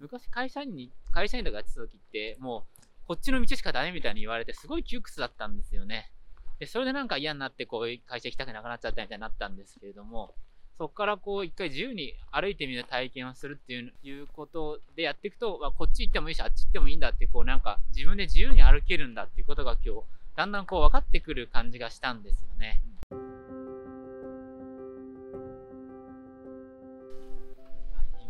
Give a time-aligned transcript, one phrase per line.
[0.00, 6.10] 昔会社員に、会社員とかやってた時って、もう、こっちの道しかダメみたいに言われて、すごい窮屈だったんですよね。
[6.58, 10.34] で、それでなんか嫌になって、こう会社行きたくなくなっちゃったみたいになったんですけれども、
[10.78, 20.02] そこからこう一回自由に歩いてみる体験をするっていういうことでやっていくと、まあ、こっち行ってもいいし、あっち行ってもいいんだってこうなんか自分で自由に歩けるんだっていうことが今日
[20.36, 22.82] だんだんこう分かってくる感じがしたんですよね。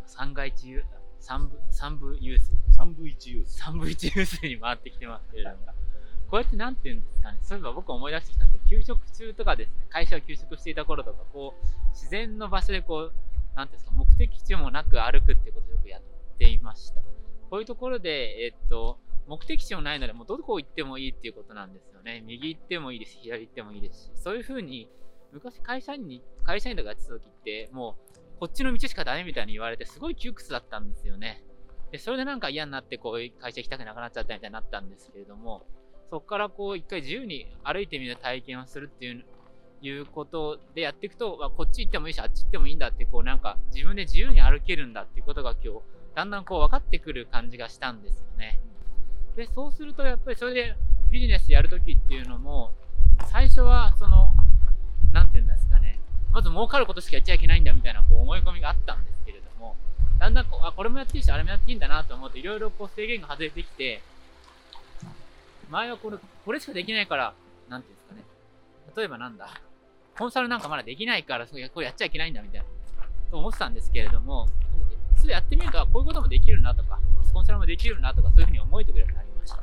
[0.07, 0.85] 3階中、
[1.21, 2.53] 3部、三部ユース。
[2.79, 3.63] 3部1ユース。
[3.63, 5.57] 3部1ユースに回ってきてますけれども。
[6.31, 7.39] こうやってなんて言うんですかね。
[7.43, 13.13] そういえば僕思い出してきたんで給食中とかですね、会社を休職していた頃とか、こう、自然の場所でこう、
[13.55, 16.03] なんていうんですか、目的地もなく歩くってことをよくやっ
[16.39, 17.01] ていました。
[17.49, 18.99] こういうところで、えっと、
[19.29, 22.23] 目的地もないので、もうどこ行ってもいいっていうことなんですよね。
[22.27, 24.89] 右行ってもいいですし、左行ってもいいですし、そういうふうに、
[25.33, 28.06] 昔会社員に、会社員とかやってた時って、もう、
[28.39, 31.43] こっちの道しかダメみたいに言われて、すごい窮屈だったんですよね。
[31.91, 35.67] で、それでなんか嫌になって、こういう会社行きたくなくなっちゃったみたいになったんですけれども、
[36.11, 39.25] そこからこう、一回自由に歩いてみる体験をするっていう、
[39.83, 45.81] いうことでやっていくと、まあ、こっち行ってもいいし、あっち行ってもいいんだって、こうなんか自分で自由に歩けるんだっていうことが今日、
[46.15, 48.59] だんだんこう分かってくる感じがしたんですよね。
[49.37, 50.77] で、そうするとやっぱりそれで
[51.11, 52.73] ビジネスやるときっていうのも、
[53.27, 54.33] 最初はその、
[56.47, 59.77] ず儲かることしかやっちゃいけないんだみたいなこう思い込みがあったんですけれども、
[60.19, 64.01] だんだんこう、あ、これもやっていいし、あれもやっていいんだなと思って、いろいろこう制限が外れてきて、
[65.71, 67.35] 前はこれ、これしかできないから、
[67.69, 68.23] なんていうんですかね。
[68.97, 69.49] 例えばなんだ、
[70.17, 72.67] コンサルなんかまだできないから、これやっちゃいけないんだみたいな、
[73.31, 74.49] と思ってたんですけれども、
[75.17, 79.63] すぐやってみると、こういうこともできるなとか、スポンサーもできるなとか、そういうふうに思えてくるようになりました。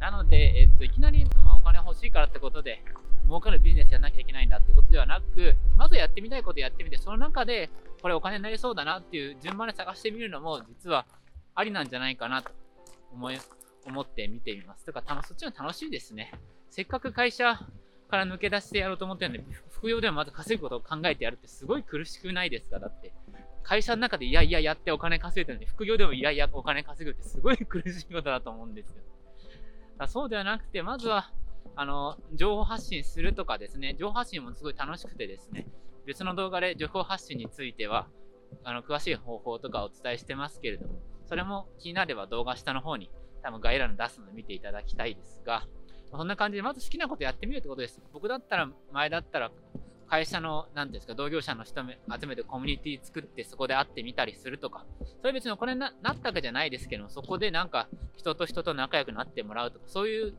[0.00, 2.82] なので、えっと、いきなり、まあ、お金欲しいからってことで、
[3.26, 11.06] 儲かるビジネスやらなきゃいけないんだってことではなく、まずやってみたいことやってみて、その中で、これお金になりそうだなっていう順番で探してみるのも、実は
[11.54, 12.50] ありなんじゃないかなと
[13.12, 13.38] 思い、
[13.86, 14.84] 思って見てみます。
[14.84, 16.32] とか、そっちの楽しいですね。
[16.70, 17.58] せっかく会社
[18.08, 22.78] から抜け出してやろうと思ってるんで、副業でもまず稼ぐことを考えてやるってすごい苦しくないですか？
[22.78, 23.12] だって。
[23.62, 29.02] 会社の中でいやいややってお金稼いでるのに、副業でもいやいやお金稼ぐってすごい苦しいことだと思うんですよ。
[30.06, 31.32] そうではなくて、まずは、
[31.76, 35.66] あの、情報発信するとかですね、情報発信もすごい楽しくてですね、
[36.06, 38.08] 別の動画で情報発信については、
[38.64, 43.10] あの、詳しい方法とかお伝えしてますけれども、それも気になれば動画下の方に
[43.42, 45.66] 多分概要欄に出すので見ていただきたいですが、
[46.10, 48.00] そんな感じでまず好きなことやってみるってことです。
[48.12, 49.50] 僕だったら、前だったら
[50.08, 54.86] 会社の、なんですか、同業者の人集めてコミュニティ作ってそこで会ってみたりするとか、
[55.20, 60.34] それ別にお金になったわけじゃないですけど、そこでなんか人と人と仲良くなってもらうとか、そういう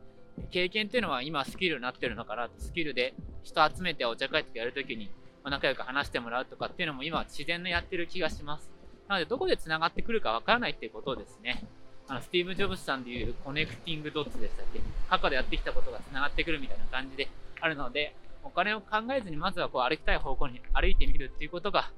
[0.50, 2.48] 経験っていうのは今スキルになってるのかな？
[2.58, 5.10] スキルで人集めてお茶会とかやるときに
[5.44, 8.70] 仲良く話してもらうとかっていうのも今自然にやってる気がします。
[9.08, 11.64] なのでどこで繋がってくるかわからないっていうことですね。
[12.06, 14.80] あの、スティーブ・ジョブズさんでいうコネクティングドッツでしたっけ？
[15.08, 17.28] 過去でやってきたことが繋がってくるみたいな感じで
[17.60, 21.90] あるので、お金を考えずにまずはこう歩きたい方向に歩いてみるっていうことが、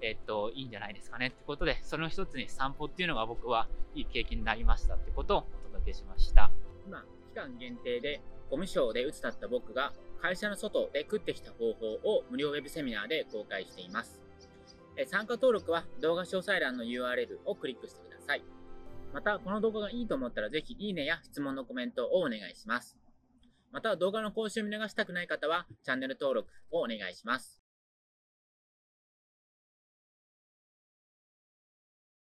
[0.00, 6.50] えっと、いいんじゃないですかねってことで、その一つに散歩っていうのが僕はいい経験になりましたってことをお届けしました。
[6.86, 14.20] 今、期間限定でゴミ賞で打つだった僕が会社の外で食ってきた方法を無料ウェブセミナーで公開しています。
[15.08, 18.42] 参加登録は動画詳細欄の URL をクリックしてください。
[19.12, 22.96] また、この動画がいいと思ったらぜひいいねや質問のコメントをお願いします。
[23.72, 27.65] また動画の更新を見逃したくない方はチャンネル登録をお願いします。